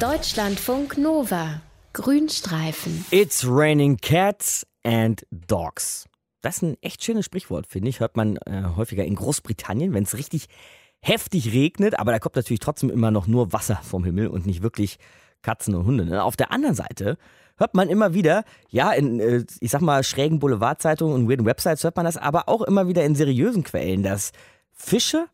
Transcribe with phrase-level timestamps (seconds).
[0.00, 1.60] Deutschlandfunk Nova.
[1.92, 3.04] Grünstreifen.
[3.10, 6.08] It's raining cats and dogs.
[6.40, 8.00] Das ist ein echt schönes Sprichwort, finde ich.
[8.00, 10.46] Hört man äh, häufiger in Großbritannien, wenn es richtig
[11.00, 14.62] heftig regnet, aber da kommt natürlich trotzdem immer noch nur Wasser vom Himmel und nicht
[14.62, 14.96] wirklich
[15.42, 16.06] Katzen und Hunde.
[16.06, 16.24] Ne?
[16.24, 17.18] Auf der anderen Seite
[17.58, 21.84] hört man immer wieder, ja, in, äh, ich sag mal, schrägen Boulevardzeitungen und weirden Websites
[21.84, 24.32] hört man das, aber auch immer wieder in seriösen Quellen, dass
[24.72, 25.26] Fische,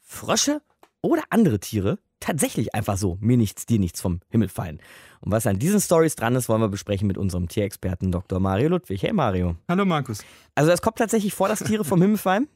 [0.00, 0.62] Frösche
[1.02, 4.80] oder andere Tiere tatsächlich einfach so, mir nichts, dir nichts vom Himmel fallen.
[5.20, 8.40] Und was an diesen Stories dran ist, wollen wir besprechen mit unserem Tierexperten Dr.
[8.40, 9.02] Mario Ludwig.
[9.02, 9.56] Hey Mario.
[9.68, 10.24] Hallo Markus.
[10.54, 12.48] Also es kommt tatsächlich vor, dass Tiere vom Himmel fallen?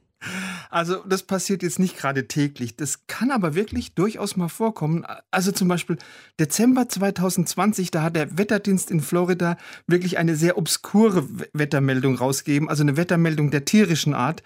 [0.70, 2.76] Also das passiert jetzt nicht gerade täglich.
[2.76, 5.04] Das kann aber wirklich durchaus mal vorkommen.
[5.30, 5.98] Also zum Beispiel
[6.40, 12.82] Dezember 2020, da hat der Wetterdienst in Florida wirklich eine sehr obskure Wettermeldung rausgegeben, also
[12.82, 14.42] eine Wettermeldung der tierischen Art.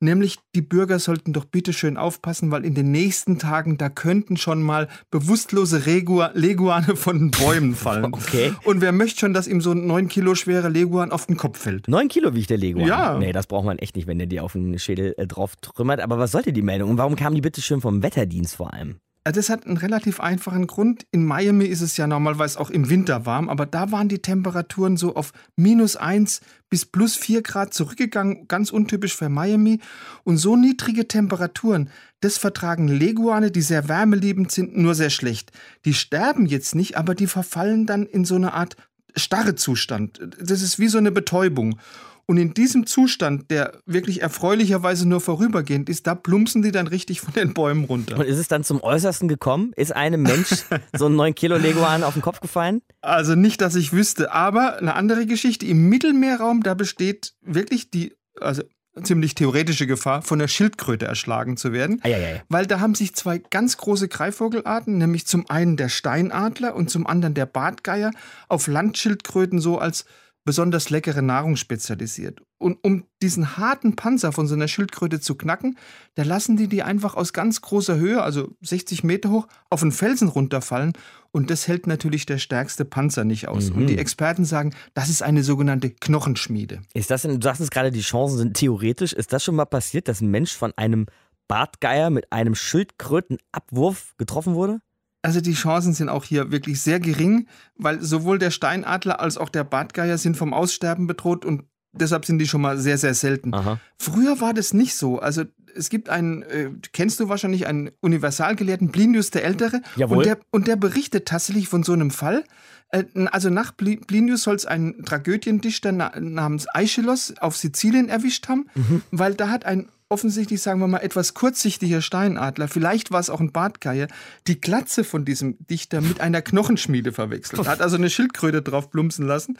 [0.00, 4.36] Nämlich die Bürger sollten doch bitte schön aufpassen, weil in den nächsten Tagen da könnten
[4.36, 8.04] schon mal bewusstlose Regua Leguane von den Bäumen fallen.
[8.12, 8.52] Okay.
[8.64, 11.58] Und wer möchte schon, dass ihm so ein 9 Kilo schwerer Leguan auf den Kopf
[11.58, 11.88] fällt?
[11.88, 12.86] 9 Kilo wiegt der Leguan?
[12.86, 13.18] Ja.
[13.18, 16.00] Nee, das braucht man echt nicht, wenn der dir auf den Schädel äh, drauf trümmert.
[16.00, 16.90] Aber was sollte die Meldung?
[16.90, 18.96] Und warum kam die bitte schön vom Wetterdienst vor allem?
[19.26, 21.06] Also das hat einen relativ einfachen Grund.
[21.10, 24.98] In Miami ist es ja normalerweise auch im Winter warm, aber da waren die Temperaturen
[24.98, 29.80] so auf minus 1 bis plus 4 Grad zurückgegangen, ganz untypisch für Miami.
[30.24, 31.88] Und so niedrige Temperaturen,
[32.20, 35.52] das vertragen Leguane, die sehr wärmeliebend sind, nur sehr schlecht.
[35.86, 38.76] Die sterben jetzt nicht, aber die verfallen dann in so eine Art
[39.16, 40.20] starre Zustand.
[40.38, 41.78] Das ist wie so eine Betäubung.
[42.26, 47.20] Und in diesem Zustand, der wirklich erfreulicherweise nur vorübergehend ist, da plumpsen die dann richtig
[47.20, 48.18] von den Bäumen runter.
[48.18, 49.72] Und ist es dann zum Äußersten gekommen?
[49.76, 50.64] Ist einem Mensch
[50.96, 52.82] so ein 9 Kilo Leguan auf den Kopf gefallen?
[53.02, 55.66] Also nicht, dass ich wüsste, aber eine andere Geschichte.
[55.66, 58.62] Im Mittelmeerraum, da besteht wirklich die, also
[59.02, 62.00] ziemlich theoretische Gefahr, von der Schildkröte erschlagen zu werden.
[62.02, 62.42] Eieiei.
[62.48, 67.06] Weil da haben sich zwei ganz große Greifvogelarten, nämlich zum einen der Steinadler und zum
[67.06, 68.12] anderen der Bartgeier,
[68.48, 70.04] auf Landschildkröten so als
[70.44, 72.42] besonders leckere Nahrung spezialisiert.
[72.58, 75.78] Und um diesen harten Panzer von so einer Schildkröte zu knacken,
[76.14, 79.92] da lassen die die einfach aus ganz großer Höhe, also 60 Meter hoch, auf einen
[79.92, 80.92] Felsen runterfallen.
[81.32, 83.70] Und das hält natürlich der stärkste Panzer nicht aus.
[83.70, 83.76] Mhm.
[83.76, 86.82] Und die Experten sagen, das ist eine sogenannte Knochenschmiede.
[86.92, 89.12] Ist das, denn, du sagst es gerade, die Chancen sind theoretisch.
[89.12, 91.06] Ist das schon mal passiert, dass ein Mensch von einem
[91.48, 94.80] Bartgeier mit einem Schildkrötenabwurf getroffen wurde?
[95.24, 97.46] Also die Chancen sind auch hier wirklich sehr gering,
[97.76, 101.62] weil sowohl der Steinadler als auch der Bartgeier sind vom Aussterben bedroht und
[101.92, 103.54] deshalb sind die schon mal sehr, sehr selten.
[103.54, 103.80] Aha.
[103.96, 105.18] Früher war das nicht so.
[105.20, 109.80] Also es gibt einen, äh, kennst du wahrscheinlich einen Universalgelehrten, Plinius der Ältere.
[109.96, 110.18] Jawohl.
[110.18, 112.44] Und der, und der berichtet tatsächlich von so einem Fall.
[112.90, 118.48] Äh, Also nach Pli- Plinius soll es einen Tragödiendichter na namens Aeschylus auf Sizilien erwischt
[118.48, 118.66] haben,
[119.10, 123.40] weil da hat ein offensichtlich, sagen wir mal, etwas kurzsichtiger Steinadler, vielleicht war es auch
[123.40, 124.08] ein Bartgeier,
[124.46, 127.66] die Glatze von diesem Dichter mit einer Knochenschmiede verwechselt.
[127.66, 129.58] Hat also eine Schildkröte drauf plumpsen lassen.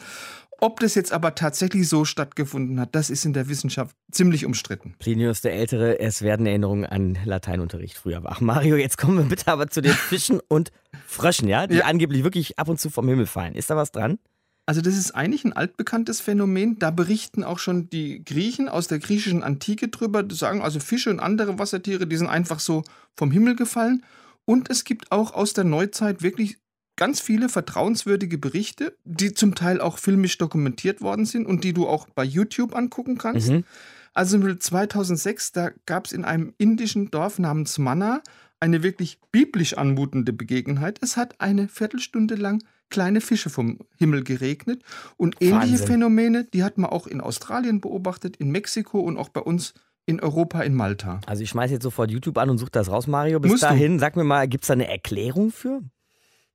[0.60, 4.94] Ob das jetzt aber tatsächlich so stattgefunden hat, das ist in der Wissenschaft ziemlich umstritten.
[4.98, 8.40] Plinius der Ältere, es werden Erinnerungen an Lateinunterricht früher wach.
[8.40, 10.70] Mario, jetzt kommen wir bitte aber zu den Fischen und
[11.06, 11.84] Fröschen, ja, die Ja.
[11.86, 13.54] angeblich wirklich ab und zu vom Himmel fallen.
[13.56, 14.18] Ist da was dran?
[14.66, 16.78] Also das ist eigentlich ein altbekanntes Phänomen.
[16.78, 20.22] Da berichten auch schon die Griechen aus der griechischen Antike drüber.
[20.22, 22.82] Die sagen also Fische und andere Wassertiere, die sind einfach so
[23.14, 24.04] vom Himmel gefallen.
[24.46, 26.58] Und es gibt auch aus der Neuzeit wirklich
[26.96, 31.86] ganz viele vertrauenswürdige Berichte, die zum Teil auch filmisch dokumentiert worden sind und die du
[31.86, 33.50] auch bei YouTube angucken kannst.
[33.50, 33.64] Mhm.
[34.12, 38.22] Also 2006, da gab es in einem indischen Dorf namens Manna
[38.64, 40.98] eine wirklich biblisch anmutende Begebenheit.
[41.02, 44.82] Es hat eine Viertelstunde lang kleine Fische vom Himmel geregnet.
[45.18, 45.86] Und ähnliche Wahnsinn.
[45.86, 49.74] Phänomene, die hat man auch in Australien beobachtet, in Mexiko und auch bei uns
[50.06, 51.20] in Europa, in Malta.
[51.26, 53.38] Also ich schmeiße jetzt sofort YouTube an und suche das raus, Mario.
[53.38, 53.66] Bis Musst du.
[53.66, 55.82] dahin, sag mir mal, gibt es da eine Erklärung für?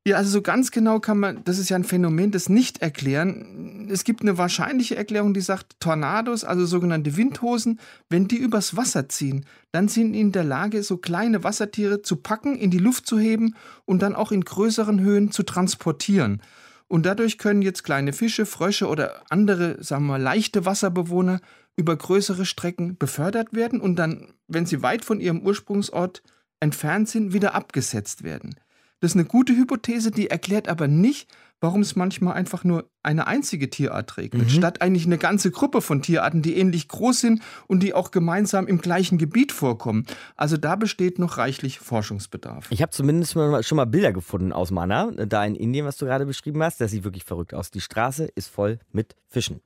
[0.10, 3.88] Ja, also so ganz genau kann man, das ist ja ein Phänomen, das nicht erklären.
[3.92, 9.08] Es gibt eine wahrscheinliche Erklärung, die sagt, Tornados, also sogenannte Windhosen, wenn die übers Wasser
[9.08, 13.06] ziehen, dann sind die in der Lage, so kleine Wassertiere zu packen, in die Luft
[13.06, 13.54] zu heben
[13.86, 16.42] und dann auch in größeren Höhen zu transportieren.
[16.88, 21.40] Und dadurch können jetzt kleine Fische, Frösche oder andere, sagen wir mal, leichte Wasserbewohner
[21.76, 26.24] über größere Strecken befördert werden und dann, wenn sie weit von ihrem Ursprungsort
[26.60, 28.56] entfernt sind, wieder abgesetzt werden.
[29.00, 31.30] Das ist eine gute Hypothese, die erklärt aber nicht,
[31.62, 36.02] warum es manchmal einfach nur eine einzige Tierart regnet, statt eigentlich eine ganze Gruppe von
[36.02, 40.06] Tierarten, die ähnlich groß sind und die auch gemeinsam im gleichen Gebiet vorkommen.
[40.36, 42.68] Also da besteht noch reichlich Forschungsbedarf.
[42.72, 46.26] Ich habe zumindest schon mal Bilder gefunden aus Mana, da in Indien, was du gerade
[46.26, 46.80] beschrieben hast.
[46.82, 47.72] Das sieht wirklich verrückt aus.
[47.72, 49.62] Die Straße ist voll mit Fischen.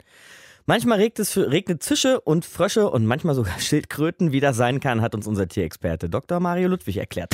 [0.65, 4.31] Manchmal regnet es regnet Fische und Frösche und manchmal sogar Schildkröten.
[4.31, 6.39] Wie das sein kann, hat uns unser Tierexperte Dr.
[6.39, 7.33] Mario Ludwig erklärt.